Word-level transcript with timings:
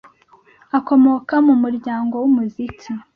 akomoka 0.77 1.33
mumuryango 1.45 2.13
wumuziki. 2.21 2.89